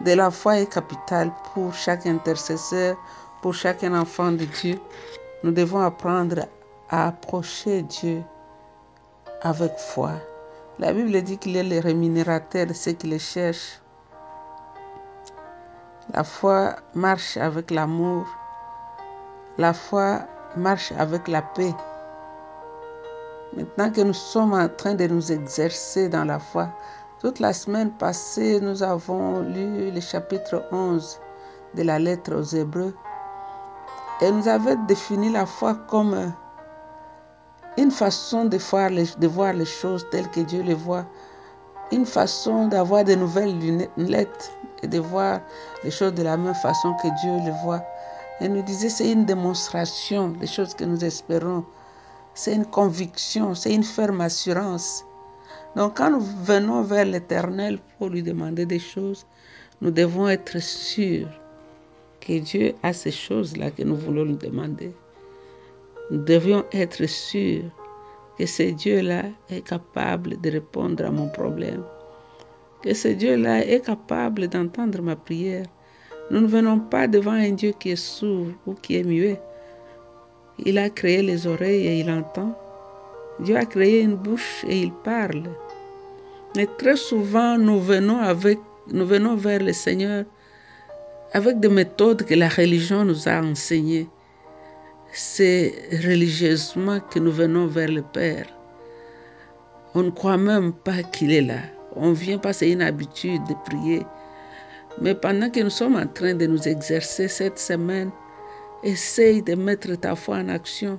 de 0.00 0.12
la 0.12 0.30
foi 0.30 0.58
est 0.58 0.72
capitale 0.72 1.32
pour 1.52 1.72
chaque 1.74 2.06
intercesseur, 2.06 2.96
pour 3.42 3.54
chaque 3.54 3.84
enfant 3.84 4.32
de 4.32 4.44
Dieu. 4.44 4.78
Nous 5.42 5.52
devons 5.52 5.80
apprendre 5.80 6.46
à 6.90 7.08
approcher 7.08 7.82
Dieu 7.82 8.22
avec 9.42 9.72
foi. 9.78 10.12
La 10.78 10.92
Bible 10.92 11.22
dit 11.22 11.38
qu'il 11.38 11.56
est 11.56 11.62
le 11.62 11.78
rémunérateur 11.78 12.66
de 12.66 12.72
ceux 12.72 12.92
qui 12.92 13.06
le 13.06 13.18
cherchent. 13.18 13.80
La 16.12 16.22
foi 16.22 16.76
marche 16.94 17.38
avec 17.38 17.70
l'amour. 17.70 18.26
La 19.56 19.72
foi 19.72 20.20
marche 20.54 20.92
avec 20.98 21.26
la 21.28 21.40
paix. 21.40 21.74
Maintenant 23.56 23.90
que 23.90 24.02
nous 24.02 24.12
sommes 24.12 24.52
en 24.52 24.68
train 24.68 24.94
de 24.94 25.06
nous 25.06 25.32
exercer 25.32 26.10
dans 26.10 26.24
la 26.24 26.38
foi, 26.38 26.68
toute 27.20 27.40
la 27.40 27.54
semaine 27.54 27.90
passée, 27.92 28.60
nous 28.60 28.82
avons 28.82 29.40
lu 29.40 29.90
le 29.90 30.00
chapitre 30.00 30.62
11 30.72 31.20
de 31.74 31.82
la 31.82 31.98
lettre 31.98 32.34
aux 32.34 32.54
Hébreux 32.54 32.94
et 34.20 34.30
nous 34.30 34.46
avons 34.46 34.84
défini 34.84 35.30
la 35.30 35.46
foi 35.46 35.74
comme 35.88 36.32
une 37.78 37.90
façon 37.90 38.44
de 38.44 38.58
voir, 38.58 38.90
les, 38.90 39.06
de 39.18 39.26
voir 39.26 39.54
les 39.54 39.64
choses 39.64 40.06
telles 40.10 40.30
que 40.30 40.40
Dieu 40.40 40.62
les 40.62 40.74
voit, 40.74 41.06
une 41.92 42.04
façon 42.04 42.68
d'avoir 42.68 43.04
de 43.04 43.14
nouvelles 43.14 43.58
lunettes 43.96 44.52
de 44.88 44.98
voir 44.98 45.40
les 45.82 45.90
choses 45.90 46.14
de 46.14 46.22
la 46.22 46.36
même 46.36 46.54
façon 46.54 46.94
que 47.02 47.08
Dieu 47.20 47.44
les 47.44 47.56
voit. 47.62 47.84
Et 48.40 48.48
nous 48.48 48.62
disait 48.62 48.88
c'est 48.88 49.10
une 49.10 49.24
démonstration 49.24 50.28
des 50.28 50.46
choses 50.46 50.74
que 50.74 50.84
nous 50.84 51.04
espérons. 51.04 51.64
C'est 52.34 52.54
une 52.54 52.66
conviction, 52.66 53.54
c'est 53.54 53.74
une 53.74 53.84
ferme 53.84 54.20
assurance. 54.20 55.04
Donc 55.76 55.96
quand 55.96 56.10
nous 56.10 56.24
venons 56.44 56.82
vers 56.82 57.04
l'Éternel 57.04 57.78
pour 57.98 58.08
lui 58.08 58.22
demander 58.22 58.66
des 58.66 58.78
choses, 58.78 59.26
nous 59.80 59.90
devons 59.90 60.28
être 60.28 60.60
sûrs 60.60 61.28
que 62.20 62.38
Dieu 62.38 62.74
a 62.82 62.92
ces 62.92 63.10
choses-là 63.10 63.70
que 63.70 63.82
nous 63.82 63.96
voulons 63.96 64.24
lui 64.24 64.36
demander. 64.36 64.94
Nous 66.10 66.18
devions 66.24 66.64
être 66.72 67.06
sûrs 67.06 67.64
que 68.38 68.46
ce 68.46 68.62
Dieu-là 68.64 69.24
est 69.50 69.66
capable 69.66 70.40
de 70.40 70.50
répondre 70.50 71.04
à 71.04 71.10
mon 71.10 71.28
problème, 71.28 71.84
que 72.84 72.92
ce 72.92 73.08
Dieu-là 73.08 73.66
est 73.66 73.84
capable 73.84 74.46
d'entendre 74.46 75.00
ma 75.00 75.16
prière. 75.16 75.64
Nous 76.30 76.42
ne 76.42 76.46
venons 76.46 76.78
pas 76.78 77.08
devant 77.08 77.32
un 77.32 77.52
Dieu 77.52 77.72
qui 77.78 77.92
est 77.92 77.96
sourd 77.96 78.48
ou 78.66 78.74
qui 78.74 78.96
est 78.96 79.02
muet. 79.02 79.40
Il 80.66 80.76
a 80.76 80.90
créé 80.90 81.22
les 81.22 81.46
oreilles 81.46 81.86
et 81.86 82.00
il 82.00 82.10
entend. 82.10 82.56
Dieu 83.40 83.56
a 83.56 83.64
créé 83.64 84.02
une 84.02 84.16
bouche 84.16 84.64
et 84.68 84.82
il 84.82 84.92
parle. 84.92 85.44
Mais 86.54 86.68
très 86.78 86.96
souvent, 86.96 87.56
nous 87.56 87.80
venons, 87.80 88.18
avec, 88.18 88.58
nous 88.92 89.06
venons 89.06 89.34
vers 89.34 89.62
le 89.62 89.72
Seigneur 89.72 90.24
avec 91.32 91.58
des 91.58 91.70
méthodes 91.70 92.22
que 92.22 92.34
la 92.34 92.48
religion 92.48 93.04
nous 93.04 93.26
a 93.26 93.40
enseignées 93.40 94.06
c'est 95.16 95.72
religieusement 96.04 96.98
que 96.98 97.20
nous 97.20 97.30
venons 97.30 97.68
vers 97.68 97.88
le 97.88 98.02
Père. 98.02 98.46
On 99.94 100.02
ne 100.02 100.10
croit 100.10 100.36
même 100.36 100.72
pas 100.72 101.04
qu'il 101.04 101.32
est 101.32 101.40
là. 101.40 101.60
On 101.96 102.12
vient 102.12 102.38
pas, 102.38 102.52
c'est 102.52 102.70
une 102.70 102.82
habitude 102.82 103.42
de 103.44 103.54
prier. 103.64 104.06
Mais 105.00 105.14
pendant 105.14 105.50
que 105.50 105.60
nous 105.60 105.70
sommes 105.70 105.96
en 105.96 106.06
train 106.06 106.34
de 106.34 106.46
nous 106.46 106.68
exercer 106.68 107.28
cette 107.28 107.58
semaine, 107.58 108.10
essaye 108.82 109.42
de 109.42 109.54
mettre 109.54 109.94
ta 109.96 110.14
foi 110.14 110.36
en 110.36 110.48
action. 110.48 110.98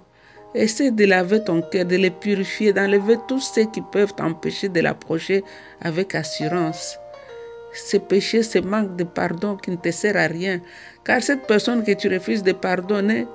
Essaye 0.54 0.92
de 0.92 1.06
laver 1.06 1.44
ton 1.44 1.62
cœur, 1.62 1.86
de 1.86 1.98
le 1.98 2.10
purifier, 2.10 2.72
d'enlever 2.72 3.18
tous 3.28 3.42
ceux 3.42 3.66
qui 3.66 3.82
peuvent 3.82 4.16
t'empêcher 4.16 4.70
de 4.70 4.80
l'approcher 4.80 5.44
avec 5.82 6.16
assurance. 6.16 6.98
Ce 7.74 7.98
péché, 7.98 8.42
ce 8.42 8.60
manque 8.60 8.96
de 8.96 9.04
pardon 9.04 9.58
qui 9.58 9.72
ne 9.72 9.76
te 9.76 9.92
sert 9.92 10.16
à 10.16 10.28
rien. 10.28 10.62
Car 11.04 11.22
cette 11.22 11.46
personne 11.46 11.84
que 11.84 11.92
tu 11.92 12.08
refuses 12.08 12.44
de 12.44 12.54
pardonner, 12.54 13.28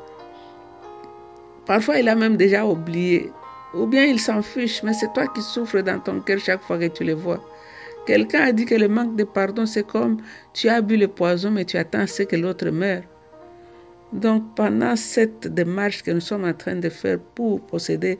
Parfois, 1.70 2.00
il 2.00 2.08
a 2.08 2.16
même 2.16 2.36
déjà 2.36 2.66
oublié. 2.66 3.30
Ou 3.74 3.86
bien 3.86 4.04
il 4.04 4.18
s'en 4.18 4.42
fiche, 4.42 4.82
mais 4.82 4.92
c'est 4.92 5.12
toi 5.12 5.28
qui 5.28 5.40
souffres 5.40 5.82
dans 5.82 6.00
ton 6.00 6.18
cœur 6.18 6.40
chaque 6.40 6.62
fois 6.62 6.78
que 6.78 6.86
tu 6.86 7.04
le 7.04 7.14
vois. 7.14 7.38
Quelqu'un 8.06 8.42
a 8.44 8.52
dit 8.52 8.64
que 8.64 8.74
le 8.74 8.88
manque 8.88 9.16
de 9.16 9.24
pardon, 9.24 9.66
c'est 9.66 9.86
comme 9.86 10.18
tu 10.54 10.68
as 10.68 10.80
bu 10.80 10.96
le 10.96 11.08
poison, 11.08 11.50
mais 11.50 11.64
tu 11.64 11.76
attends 11.76 12.06
ce 12.06 12.22
que 12.22 12.36
l'autre 12.36 12.70
meure. 12.70 13.02
Donc, 14.12 14.42
pendant 14.56 14.96
cette 14.96 15.46
démarche 15.46 16.02
que 16.02 16.10
nous 16.10 16.20
sommes 16.20 16.44
en 16.44 16.54
train 16.54 16.76
de 16.76 16.88
faire 16.88 17.20
pour 17.34 17.60
posséder 17.60 18.18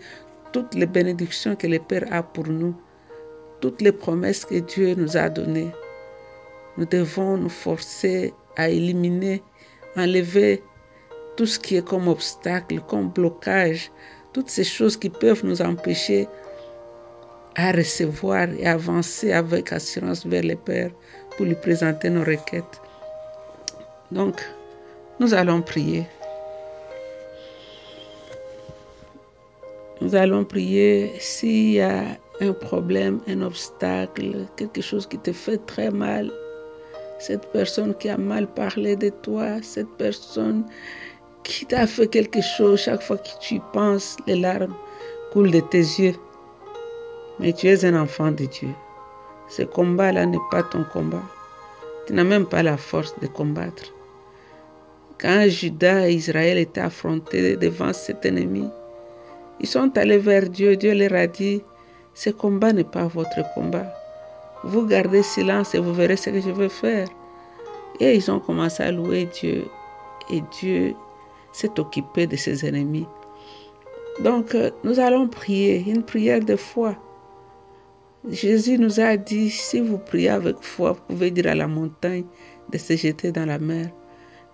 toutes 0.53 0.75
les 0.75 0.87
bénédictions 0.87 1.57
que 1.57 1.67
le 1.67 1.79
Père 1.79 2.05
a 2.13 2.23
pour 2.23 2.47
nous, 2.47 2.75
toutes 3.61 3.81
les 3.81 3.93
promesses 3.93 4.45
que 4.45 4.57
Dieu 4.61 4.95
nous 4.95 5.17
a 5.17 5.29
données, 5.29 5.71
nous 6.77 6.87
devons 6.87 7.37
nous 7.37 7.49
forcer 7.49 8.33
à 8.57 8.69
éliminer, 8.69 9.43
enlever 9.97 10.63
tout 11.37 11.47
ce 11.47 11.59
qui 11.59 11.77
est 11.77 11.87
comme 11.87 12.07
obstacle, 12.07 12.81
comme 12.87 13.09
blocage, 13.09 13.91
toutes 14.33 14.49
ces 14.51 14.65
choses 14.65 14.97
qui 14.97 15.11
peuvent 15.11 15.45
nous 15.45 15.63
empêcher 15.63 16.29
à 17.61 17.73
recevoir 17.73 18.49
et 18.59 18.67
avancer 18.67 19.33
avec 19.33 19.73
assurance 19.73 20.25
vers 20.27 20.43
le 20.43 20.57
Père 20.57 20.91
pour 21.37 21.47
lui 21.47 21.55
présenter 21.55 22.09
nos 22.09 22.25
requêtes. 22.25 22.81
Donc, 24.11 24.41
nous 25.21 25.35
allons 25.35 25.61
prier. 25.61 26.07
Nous 30.01 30.15
allons 30.15 30.45
prier 30.45 31.13
s'il 31.19 31.73
y 31.73 31.81
a 31.81 32.03
un 32.41 32.53
problème, 32.55 33.21
un 33.29 33.43
obstacle, 33.43 34.47
quelque 34.57 34.81
chose 34.81 35.07
qui 35.07 35.19
te 35.19 35.33
fait 35.33 35.59
très 35.67 35.91
mal. 35.91 36.33
Cette 37.19 37.47
personne 37.53 37.95
qui 37.97 38.09
a 38.09 38.17
mal 38.17 38.47
parlé 38.47 38.97
de 38.97 39.11
toi, 39.11 39.61
cette 39.61 39.95
personne 39.99 40.65
qui 41.45 41.67
t'a 41.67 41.87
fait 41.87 42.07
quelque 42.07 42.41
chose, 42.41 42.81
chaque 42.81 43.03
fois 43.03 43.19
que 43.19 43.29
tu 43.43 43.57
y 43.57 43.63
penses, 43.75 44.17
les 44.27 44.37
larmes 44.37 44.75
coulent 45.33 45.51
de 45.51 45.61
tes 45.61 45.85
yeux. 46.01 46.15
Mais 47.41 47.55
tu 47.55 47.69
es 47.69 47.87
un 47.87 47.99
enfant 47.99 48.31
de 48.31 48.45
Dieu. 48.45 48.69
Ce 49.49 49.63
combat-là 49.63 50.27
n'est 50.27 50.47
pas 50.51 50.63
ton 50.63 50.85
combat. 50.85 51.23
Tu 52.07 52.13
n'as 52.13 52.25
même 52.25 52.45
pas 52.45 52.63
la 52.63 52.77
force 52.77 53.19
de 53.21 53.27
combattre. 53.27 53.95
Quand 55.19 55.47
Judas 55.49 56.07
et 56.07 56.13
Israël 56.13 56.59
étaient 56.59 56.83
affrontés 56.83 57.57
devant 57.57 57.95
cet 57.95 58.27
ennemi, 58.27 58.69
ils 59.59 59.67
sont 59.67 59.97
allés 59.97 60.19
vers 60.19 60.51
Dieu. 60.51 60.77
Dieu 60.77 60.93
leur 60.93 61.15
a 61.15 61.27
dit, 61.27 61.63
ce 62.13 62.29
combat 62.29 62.75
n'est 62.75 62.85
pas 62.85 63.07
votre 63.07 63.43
combat. 63.55 63.91
Vous 64.63 64.87
gardez 64.87 65.23
silence 65.23 65.75
et 65.75 65.79
vous 65.79 65.95
verrez 65.95 66.17
ce 66.17 66.29
que 66.29 66.43
je 66.43 66.51
vais 66.51 66.69
faire. 66.69 67.09
Et 68.01 68.17
ils 68.17 68.31
ont 68.31 68.41
commencé 68.41 68.83
à 68.83 68.93
louer 68.93 69.27
Dieu. 69.41 69.65
Et 70.29 70.43
Dieu 70.61 70.95
s'est 71.53 71.81
occupé 71.81 72.27
de 72.27 72.37
ses 72.37 72.67
ennemis. 72.67 73.07
Donc, 74.19 74.55
euh, 74.55 74.71
nous 74.85 75.01
allons 75.01 75.27
prier 75.27 75.83
une 75.87 76.03
prière 76.03 76.41
de 76.41 76.57
foi. 76.57 76.97
Jésus 78.29 78.79
nous 78.79 79.01
a 79.01 79.17
dit, 79.17 79.49
si 79.49 79.81
vous 79.81 79.97
priez 79.97 80.29
avec 80.29 80.61
foi, 80.61 80.93
vous 80.93 81.01
pouvez 81.09 81.31
dire 81.31 81.47
à 81.47 81.55
la 81.55 81.67
montagne 81.67 82.27
de 82.71 82.77
se 82.77 82.95
jeter 82.95 83.33
dans 83.33 83.47
la 83.47 83.59
mer. 83.59 83.89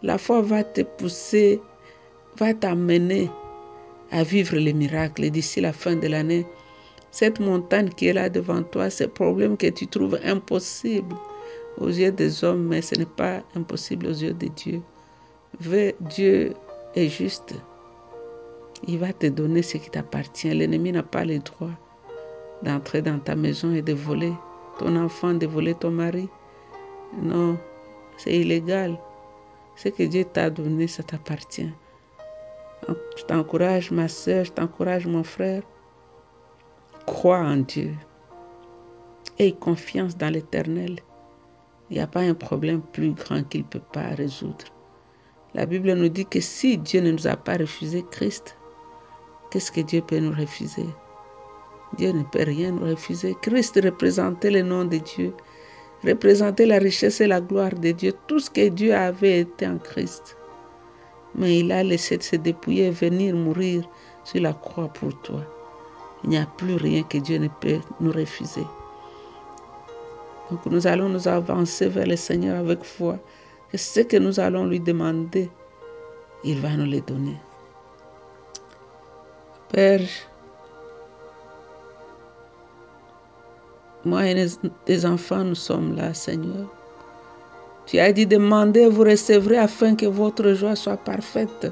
La 0.05 0.19
foi 0.19 0.41
va 0.41 0.63
te 0.63 0.83
pousser, 0.83 1.61
va 2.39 2.55
t'amener 2.55 3.29
à 4.13 4.23
vivre 4.23 4.55
les 4.55 4.73
miracles. 4.73 5.31
d'ici 5.31 5.61
la 5.61 5.73
fin 5.73 5.97
de 5.97 6.07
l'année, 6.07 6.47
cette 7.11 7.41
montagne 7.41 7.89
qui 7.89 8.07
est 8.07 8.13
là 8.13 8.29
devant 8.29 8.63
toi, 8.63 8.89
ce 8.89 9.03
problème 9.03 9.57
que 9.57 9.67
tu 9.67 9.89
trouves 9.89 10.21
impossible 10.23 11.17
aux 11.79 11.89
yeux 11.89 12.13
des 12.13 12.45
hommes, 12.45 12.69
mais 12.69 12.83
ce 12.83 12.95
n'est 12.95 13.05
pas 13.05 13.43
impossible 13.57 14.07
aux 14.07 14.15
yeux 14.15 14.35
de 14.35 14.47
Dieu. 14.47 14.81
Dieu 16.01 16.53
est 16.95 17.09
juste. 17.09 17.55
Il 18.87 18.99
va 18.99 19.13
te 19.13 19.27
donner 19.27 19.63
ce 19.63 19.79
qui 19.79 19.91
t'appartient. 19.91 20.55
L'ennemi 20.55 20.93
n'a 20.93 21.03
pas 21.03 21.25
le 21.25 21.41
droit 21.41 21.73
d'entrer 22.63 23.03
dans 23.03 23.19
ta 23.19 23.35
maison 23.35 23.73
et 23.73 23.83
de 23.83 23.93
voler 23.93 24.33
ton 24.79 24.97
enfant, 24.97 25.35
de 25.35 25.47
voler 25.47 25.75
ton 25.75 25.91
mari. 25.91 26.29
Non, 27.23 27.59
c'est 28.17 28.35
illégal. 28.35 28.99
Ce 29.77 29.89
que 29.89 30.03
Dieu 30.03 30.25
t'a 30.25 30.51
donné, 30.51 30.87
ça 30.87 31.03
t'appartient. 31.03 31.73
Je 33.17 33.25
t'encourage, 33.25 33.91
ma 33.91 34.09
soeur, 34.09 34.45
je 34.45 34.53
t'encourage, 34.53 35.07
mon 35.07 35.25
frère. 35.25 35.63
Crois 37.07 37.39
en 37.39 37.57
Dieu. 37.57 37.95
Aie 39.39 39.53
confiance 39.53 40.17
dans 40.17 40.33
l'éternel. 40.33 40.99
Il 41.91 41.97
n'y 41.97 42.03
a 42.03 42.07
pas 42.07 42.21
un 42.21 42.35
problème 42.35 42.81
plus 42.81 43.13
grand 43.13 43.43
qu'il 43.45 43.63
ne 43.63 43.67
peut 43.67 43.83
pas 43.93 44.09
résoudre. 44.09 44.65
La 45.55 45.67
Bible 45.67 45.93
nous 45.95 46.09
dit 46.09 46.27
que 46.27 46.41
si 46.41 46.79
Dieu 46.79 47.01
ne 47.01 47.13
nous 47.13 47.27
a 47.27 47.37
pas 47.37 47.57
refusé 47.57 48.05
Christ, 48.11 48.57
qu'est-ce 49.51 49.73
que 49.73 49.81
Dieu 49.81 50.03
peut 50.03 50.19
nous 50.19 50.35
refuser? 50.35 50.87
Dieu 51.97 52.13
ne 52.13 52.23
peut 52.25 52.45
rien 52.45 52.73
nous 52.73 52.87
refuser. 52.91 53.37
Christ 53.41 53.81
représentait 53.83 54.51
le 54.51 54.63
nom 54.63 54.85
de 54.85 54.99
Dieu, 54.99 55.33
représentait 56.05 56.67
la 56.67 56.79
richesse 56.79 57.21
et 57.21 57.27
la 57.27 57.41
gloire 57.41 57.75
de 57.75 57.93
Dieu. 57.93 58.13
Tout 58.27 58.39
ce 58.39 58.51
que 58.51 58.69
Dieu 58.69 58.95
avait 58.95 59.41
été 59.41 59.67
en 59.67 59.79
Christ. 59.79 60.37
Mais 61.35 61.59
il 61.59 61.73
a 61.73 61.83
laissé 61.83 62.19
se 62.21 62.37
dépouiller, 62.37 62.91
venir 62.91 63.35
mourir 63.35 63.89
sur 64.25 64.41
la 64.41 64.53
croix 64.53 64.89
pour 64.89 65.15
toi. 65.23 65.43
Il 66.25 66.31
n'y 66.31 66.39
a 66.39 66.47
plus 66.47 66.77
rien 66.77 67.03
que 67.03 67.19
Dieu 67.19 67.39
ne 67.39 67.49
peut 67.49 67.81
nous 68.01 68.13
refuser. 68.13 68.67
Donc 70.51 70.65
nous 70.67 70.87
allons 70.87 71.09
nous 71.09 71.29
avancer 71.29 71.89
vers 71.89 72.07
le 72.07 72.17
Seigneur 72.17 72.59
avec 72.59 72.85
foi. 72.85 73.19
Que 73.71 73.79
ce 73.79 74.01
que 74.01 74.17
nous 74.17 74.39
allons 74.39 74.67
lui 74.67 74.81
demander, 74.81 75.51
il 76.45 76.61
va 76.61 76.71
nous 76.71 76.91
le 76.91 77.01
donner. 77.01 77.37
Père, 79.73 80.01
moi 84.07 84.27
et 84.27 84.47
tes 84.85 85.05
enfants, 85.05 85.45
nous 85.45 85.55
sommes 85.55 85.97
là, 85.97 86.15
Seigneur. 86.15 86.67
Tu 87.87 87.99
as 87.99 88.13
dit 88.13 88.27
demandez, 88.27 88.87
vous 88.87 89.03
recevrez 89.03 89.59
afin 89.59 89.95
que 89.95 90.07
votre 90.07 90.53
joie 90.55 90.77
soit 90.77 90.97
parfaite. 90.97 91.67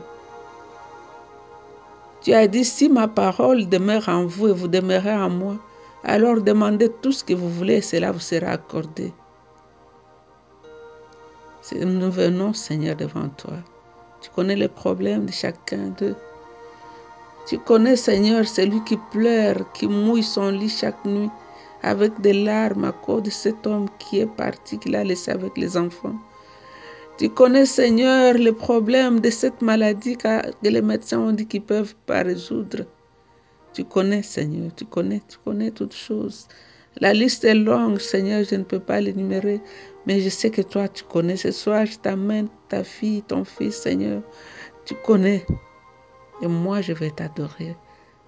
Tu 2.22 2.32
as 2.32 2.46
dit 2.46 2.64
si 2.64 2.88
ma 2.88 3.08
parole 3.08 3.68
demeure 3.68 4.08
en 4.08 4.26
vous 4.26 4.48
et 4.48 4.52
vous 4.52 4.68
demeurez 4.68 5.12
en 5.14 5.30
moi, 5.30 5.56
alors 6.02 6.40
demandez 6.40 6.90
tout 7.02 7.12
ce 7.12 7.24
que 7.24 7.34
vous 7.34 7.50
voulez 7.50 7.76
et 7.76 7.82
cela 7.82 8.12
vous 8.12 8.20
sera 8.20 8.48
accordé. 8.48 9.12
Nous 11.72 12.10
venons, 12.10 12.52
Seigneur, 12.52 12.94
devant 12.96 13.28
toi. 13.28 13.54
Tu 14.20 14.30
connais 14.30 14.56
les 14.56 14.68
problèmes 14.68 15.26
de 15.26 15.32
chacun 15.32 15.92
d'eux. 15.98 16.16
Tu 17.46 17.58
connais, 17.58 17.96
Seigneur, 17.96 18.46
celui 18.46 18.82
qui 18.84 18.98
pleure, 19.10 19.72
qui 19.72 19.86
mouille 19.86 20.22
son 20.22 20.50
lit 20.50 20.68
chaque 20.68 21.04
nuit 21.04 21.30
avec 21.84 22.20
des 22.20 22.32
larmes 22.32 22.84
à 22.84 22.92
cause 22.92 23.22
de 23.22 23.30
cet 23.30 23.66
homme 23.66 23.88
qui 23.98 24.20
est 24.20 24.36
parti, 24.36 24.78
qu'il 24.78 24.96
a 24.96 25.04
laissé 25.04 25.30
avec 25.30 25.56
les 25.56 25.76
enfants. 25.76 26.16
Tu 27.18 27.28
connais, 27.28 27.66
Seigneur, 27.66 28.34
le 28.34 28.52
problème 28.52 29.20
de 29.20 29.30
cette 29.30 29.62
maladie 29.62 30.16
que 30.16 30.28
les 30.62 30.82
médecins 30.82 31.20
ont 31.20 31.32
dit 31.32 31.46
qu'ils 31.46 31.60
ne 31.60 31.66
peuvent 31.66 31.94
pas 32.06 32.22
résoudre. 32.22 32.86
Tu 33.72 33.84
connais, 33.84 34.22
Seigneur, 34.22 34.70
tu 34.74 34.84
connais, 34.84 35.20
tu 35.28 35.38
connais 35.44 35.70
toutes 35.70 35.94
choses. 35.94 36.48
La 37.00 37.12
liste 37.12 37.44
est 37.44 37.54
longue, 37.54 37.98
Seigneur, 37.98 38.44
je 38.44 38.54
ne 38.56 38.64
peux 38.64 38.80
pas 38.80 39.00
l'énumérer, 39.00 39.60
mais 40.06 40.20
je 40.20 40.28
sais 40.28 40.50
que 40.50 40.62
toi, 40.62 40.88
tu 40.88 41.04
connais. 41.04 41.36
Ce 41.36 41.50
soir, 41.50 41.86
je 41.86 41.98
t'amène 41.98 42.48
ta 42.68 42.82
fille, 42.82 43.22
ton 43.22 43.44
fils, 43.44 43.76
Seigneur. 43.76 44.22
Tu 44.84 44.94
connais. 45.04 45.44
Et 46.42 46.46
moi, 46.46 46.80
je 46.80 46.92
vais 46.92 47.10
t'adorer 47.10 47.76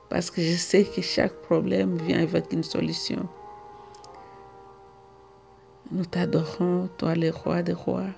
parce 0.09 0.31
que 0.31 0.41
je 0.41 0.57
sais 0.57 0.85
que 0.85 1.03
chaque 1.03 1.35
problème 1.43 1.97
vient 1.99 2.23
avec 2.23 2.53
une 2.53 2.63
solution. 2.63 3.29
Nous 5.93 6.05
t'adorons, 6.05 6.89
toi 6.99 7.15
le 7.15 7.31
roi 7.31 7.63
des 7.63 7.73
rois. 7.73 8.11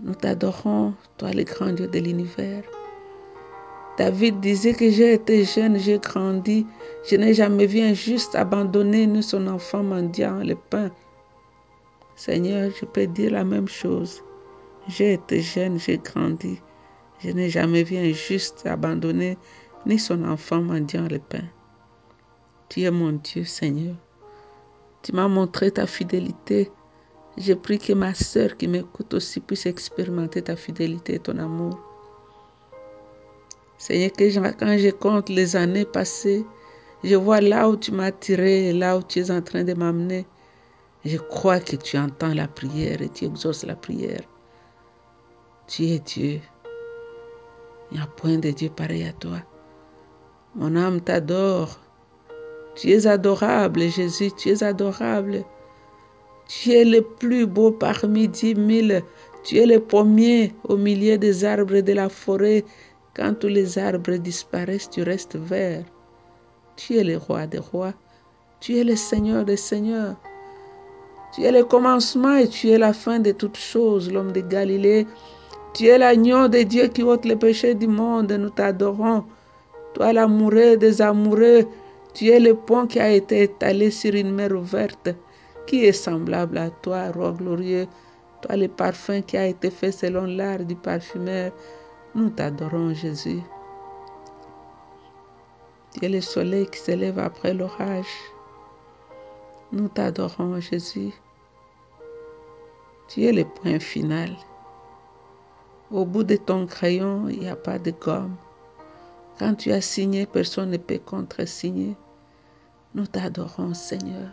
Nous 0.00 0.14
t'adorons, 0.14 0.94
toi 1.16 1.30
le 1.30 1.44
grand 1.44 1.72
Dieu 1.72 1.86
de 1.86 2.00
l'univers. 2.00 2.64
David 3.96 4.40
disait 4.40 4.74
que 4.74 4.90
j'ai 4.90 5.12
été 5.12 5.44
jeune, 5.44 5.78
j'ai 5.78 6.00
grandi, 6.00 6.66
je 7.08 7.14
n'ai 7.14 7.32
jamais 7.32 7.66
vu 7.66 7.80
un 7.80 7.94
juste 7.94 8.34
abandonner 8.34 9.06
ni 9.06 9.22
son 9.22 9.46
enfant 9.46 9.84
mendiant 9.84 10.38
le 10.38 10.56
pain. 10.56 10.90
Seigneur, 12.16 12.72
je 12.80 12.84
peux 12.84 13.06
dire 13.06 13.30
la 13.30 13.44
même 13.44 13.68
chose. 13.68 14.24
J'ai 14.88 15.12
été 15.12 15.40
jeune, 15.40 15.78
j'ai 15.78 15.98
grandi, 15.98 16.60
je 17.20 17.30
n'ai 17.30 17.50
jamais 17.50 17.84
vu 17.84 17.98
un 17.98 18.12
juste 18.12 18.66
abandonner 18.66 19.38
ni 19.86 19.96
son 19.96 20.24
enfant 20.24 20.60
mendiant 20.60 21.06
le 21.08 21.20
pain. 21.20 21.44
Tu 22.68 22.82
es 22.82 22.90
mon 22.90 23.12
Dieu, 23.12 23.44
Seigneur. 23.44 23.94
Tu 25.02 25.12
m'as 25.12 25.28
montré 25.28 25.70
ta 25.70 25.86
fidélité. 25.86 26.70
J'ai 27.36 27.54
prie 27.54 27.78
que 27.78 27.92
ma 27.92 28.14
sœur 28.14 28.56
qui 28.56 28.66
m'écoute 28.66 29.14
aussi 29.14 29.40
puisse 29.40 29.66
expérimenter 29.66 30.42
ta 30.42 30.56
fidélité 30.56 31.14
et 31.14 31.18
ton 31.20 31.38
amour. 31.38 31.78
Seigneur, 33.78 34.10
quand 34.58 34.76
je 34.76 34.90
compte 34.90 35.28
les 35.28 35.54
années 35.54 35.84
passées, 35.84 36.44
je 37.04 37.14
vois 37.14 37.40
là 37.40 37.68
où 37.68 37.76
tu 37.76 37.92
m'as 37.92 38.10
tiré, 38.10 38.72
là 38.72 38.98
où 38.98 39.02
tu 39.02 39.20
es 39.20 39.30
en 39.30 39.40
train 39.40 39.62
de 39.62 39.72
m'amener. 39.74 40.26
Je 41.04 41.16
crois 41.16 41.60
que 41.60 41.76
tu 41.76 41.96
entends 41.96 42.34
la 42.34 42.48
prière 42.48 43.00
et 43.00 43.08
tu 43.08 43.26
exauces 43.26 43.64
la 43.64 43.76
prière. 43.76 44.22
Tu 45.68 45.84
es 45.84 46.00
Dieu. 46.00 46.40
Il 47.90 47.98
n'y 47.98 48.02
a 48.02 48.06
point 48.06 48.38
de 48.38 48.50
Dieu 48.50 48.68
pareil 48.68 49.04
à 49.04 49.12
toi. 49.12 49.38
Mon 50.56 50.74
âme 50.74 51.00
t'adore. 51.00 51.78
Tu 52.78 52.92
es 52.92 53.08
adorable, 53.08 53.88
Jésus, 53.88 54.30
tu 54.36 54.50
es 54.50 54.62
adorable. 54.62 55.44
Tu 56.46 56.70
es 56.70 56.84
le 56.84 57.02
plus 57.02 57.44
beau 57.44 57.72
parmi 57.72 58.28
dix 58.28 58.54
mille. 58.54 59.02
Tu 59.42 59.58
es 59.58 59.66
le 59.66 59.80
premier 59.80 60.54
au 60.62 60.76
milieu 60.76 61.18
des 61.18 61.44
arbres 61.44 61.80
de 61.80 61.92
la 61.92 62.08
forêt. 62.08 62.64
Quand 63.16 63.34
tous 63.34 63.48
les 63.48 63.78
arbres 63.78 64.16
disparaissent, 64.18 64.88
tu 64.90 65.02
restes 65.02 65.34
vert. 65.34 65.82
Tu 66.76 66.96
es 66.98 67.02
le 67.02 67.16
roi 67.16 67.48
des 67.48 67.58
rois. 67.58 67.94
Tu 68.60 68.76
es 68.76 68.84
le 68.84 68.94
Seigneur 68.94 69.44
des 69.44 69.56
seigneurs. 69.56 70.14
Tu 71.34 71.42
es 71.42 71.50
le 71.50 71.64
commencement 71.64 72.36
et 72.36 72.46
tu 72.46 72.68
es 72.68 72.78
la 72.78 72.92
fin 72.92 73.18
de 73.18 73.32
toutes 73.32 73.58
choses, 73.58 74.08
l'homme 74.12 74.30
de 74.30 74.40
Galilée. 74.40 75.04
Tu 75.74 75.86
es 75.86 75.98
l'agneau 75.98 76.46
de 76.46 76.62
Dieu 76.62 76.86
qui 76.86 77.02
ôte 77.02 77.24
le 77.24 77.34
péché 77.34 77.74
du 77.74 77.88
monde. 77.88 78.30
Nous 78.30 78.50
t'adorons. 78.50 79.24
Toi, 79.94 80.12
l'amoureux 80.12 80.76
des 80.76 81.02
amoureux, 81.02 81.66
tu 82.18 82.30
es 82.30 82.40
le 82.40 82.56
pont 82.56 82.88
qui 82.88 82.98
a 82.98 83.12
été 83.12 83.42
étalé 83.44 83.92
sur 83.92 84.12
une 84.12 84.34
mer 84.34 84.50
ouverte. 84.50 85.10
Qui 85.68 85.84
est 85.84 85.92
semblable 85.92 86.58
à 86.58 86.68
toi, 86.68 87.12
roi 87.12 87.30
glorieux 87.30 87.86
Toi, 88.42 88.56
le 88.56 88.66
parfum 88.66 89.22
qui 89.22 89.36
a 89.36 89.46
été 89.46 89.70
fait 89.70 89.92
selon 89.92 90.24
l'art 90.24 90.64
du 90.64 90.74
parfumeur. 90.74 91.52
Nous 92.16 92.30
t'adorons, 92.30 92.92
Jésus. 92.92 93.40
Tu 95.92 96.06
es 96.06 96.08
le 96.08 96.20
soleil 96.20 96.66
qui 96.66 96.80
s'élève 96.80 97.20
après 97.20 97.54
l'orage. 97.54 98.12
Nous 99.70 99.86
t'adorons, 99.86 100.58
Jésus. 100.58 101.12
Tu 103.06 103.26
es 103.26 103.32
le 103.32 103.44
point 103.44 103.78
final. 103.78 104.36
Au 105.92 106.04
bout 106.04 106.24
de 106.24 106.34
ton 106.34 106.66
crayon, 106.66 107.28
il 107.28 107.38
n'y 107.38 107.48
a 107.48 107.54
pas 107.54 107.78
de 107.78 107.92
gomme. 107.92 108.34
Quand 109.38 109.54
tu 109.54 109.70
as 109.70 109.80
signé, 109.80 110.26
personne 110.26 110.70
ne 110.70 110.78
peut 110.78 110.98
contre-signer. 110.98 111.94
Nous 112.94 113.06
t'adorons, 113.06 113.74
Seigneur. 113.74 114.30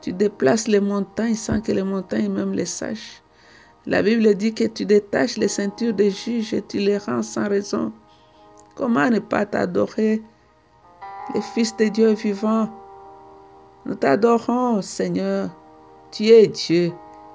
Tu 0.00 0.12
déplaces 0.12 0.68
les 0.68 0.80
montagnes 0.80 1.34
sans 1.34 1.60
que 1.60 1.72
les 1.72 1.82
montagnes 1.82 2.30
même 2.30 2.52
les 2.52 2.64
sachent. 2.64 3.22
La 3.86 4.02
Bible 4.02 4.34
dit 4.34 4.54
que 4.54 4.64
tu 4.64 4.86
détaches 4.86 5.36
les 5.36 5.48
ceintures 5.48 5.92
des 5.92 6.10
juges 6.10 6.54
et 6.54 6.62
tu 6.62 6.78
les 6.78 6.96
rends 6.96 7.22
sans 7.22 7.48
raison. 7.48 7.92
Comment 8.74 9.10
ne 9.10 9.18
pas 9.18 9.44
t'adorer, 9.44 10.22
le 11.34 11.40
Fils 11.40 11.76
de 11.76 11.88
Dieu 11.88 12.12
vivant 12.14 12.70
Nous 13.84 13.94
t'adorons, 13.94 14.80
Seigneur. 14.80 15.50
Tu 16.10 16.28
es 16.28 16.46
Dieu 16.46 16.92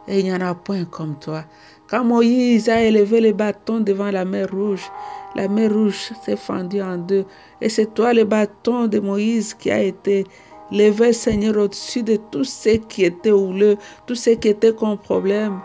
et 0.07 0.19
il 0.19 0.25
n'y 0.25 0.33
en 0.33 0.41
a 0.41 0.55
point 0.55 0.85
comme 0.85 1.17
toi. 1.19 1.45
Quand 1.87 2.03
Moïse 2.03 2.69
a 2.69 2.81
élevé 2.81 3.21
le 3.21 3.33
bâton 3.33 3.79
devant 3.79 4.09
la 4.09 4.25
mer 4.25 4.49
rouge, 4.51 4.89
La 5.35 5.47
mer 5.47 5.71
rouge 5.71 6.11
s'est 6.23 6.35
fendue 6.35 6.81
en 6.81 6.97
deux. 6.97 7.25
Et 7.61 7.69
c'est 7.69 7.93
toi 7.93 8.13
le 8.13 8.23
bâton 8.23 8.87
de 8.87 8.99
Moïse 8.99 9.53
qui 9.53 9.69
a 9.71 9.81
été 9.81 10.25
levé, 10.71 11.13
Seigneur, 11.13 11.57
au-dessus 11.57 12.03
de 12.03 12.15
tout 12.31 12.43
ce 12.43 12.77
qui 12.77 13.05
était 13.05 13.31
houleux, 13.31 13.77
tout 14.07 14.15
ce 14.15 14.31
qui 14.31 14.49
était 14.49 14.73
comme 14.73 14.97
problème. 14.97 15.59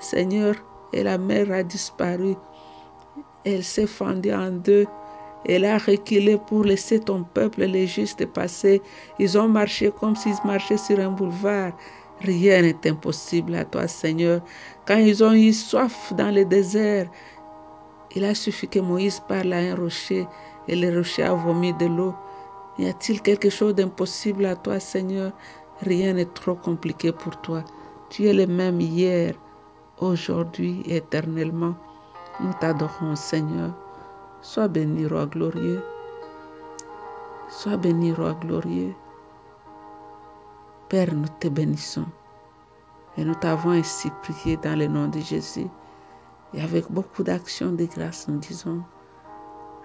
Seigneur, 0.00 0.56
et 0.92 1.02
la 1.02 1.18
mer 1.18 1.50
a 1.52 1.62
disparu. 1.62 2.34
Elle 3.44 3.64
s'est 3.64 3.86
fendue 3.86 4.32
en 4.32 4.50
deux. 4.50 4.86
Elle 5.46 5.64
a 5.64 5.78
reculé 5.78 6.38
pour 6.46 6.64
laisser 6.64 7.00
ton 7.00 7.24
peuple, 7.24 7.64
les 7.64 7.86
justes, 7.86 8.24
passer. 8.26 8.80
Ils 9.18 9.36
ont 9.38 9.48
marché 9.48 9.90
comme 9.98 10.14
s'ils 10.14 10.36
marchaient 10.44 10.76
sur 10.76 11.00
un 11.00 11.10
boulevard. 11.10 11.72
Rien 12.20 12.62
n'est 12.62 12.88
impossible 12.88 13.54
à 13.56 13.64
toi, 13.64 13.88
Seigneur. 13.88 14.40
Quand 14.86 14.98
ils 14.98 15.24
ont 15.24 15.32
eu 15.32 15.52
soif 15.52 16.12
dans 16.16 16.32
le 16.32 16.44
désert, 16.44 17.08
il 18.14 18.24
a 18.24 18.34
suffi 18.34 18.68
que 18.68 18.78
Moïse 18.78 19.20
parle 19.20 19.52
à 19.52 19.58
un 19.58 19.74
rocher 19.74 20.26
et 20.68 20.76
le 20.76 20.96
rocher 20.96 21.22
a 21.22 21.34
vomi 21.34 21.72
de 21.74 21.86
l'eau. 21.86 22.14
Y 22.78 22.86
a-t-il 22.88 23.20
quelque 23.22 23.50
chose 23.50 23.74
d'impossible 23.74 24.44
à 24.46 24.56
toi, 24.56 24.80
Seigneur? 24.80 25.32
Rien 25.80 26.12
n'est 26.12 26.26
trop 26.26 26.54
compliqué 26.54 27.12
pour 27.12 27.40
toi. 27.40 27.64
Tu 28.10 28.26
es 28.26 28.32
le 28.32 28.46
même 28.46 28.80
hier, 28.80 29.34
aujourd'hui 29.98 30.82
et 30.86 30.96
éternellement. 30.96 31.74
Nous 32.40 32.52
t'adorons, 32.60 33.16
Seigneur. 33.16 33.72
Sois 34.42 34.68
béni, 34.68 35.06
roi 35.06 35.26
glorieux. 35.26 35.82
Sois 37.48 37.76
béni, 37.76 38.12
roi 38.12 38.34
glorieux. 38.40 38.94
Père, 40.88 41.14
nous 41.14 41.28
te 41.40 41.48
bénissons. 41.48 42.06
Et 43.16 43.24
nous 43.24 43.34
t'avons 43.34 43.70
ainsi 43.70 44.10
prié 44.22 44.56
dans 44.56 44.78
le 44.78 44.86
nom 44.86 45.08
de 45.08 45.20
Jésus. 45.20 45.68
Et 46.54 46.60
avec 46.60 46.90
beaucoup 46.90 47.22
d'actions 47.22 47.72
de 47.72 47.84
grâce, 47.84 48.28
nous 48.28 48.38
disons 48.38 48.82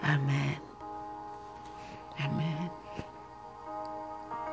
Amen. 0.01 0.60
Amen. 2.19 2.69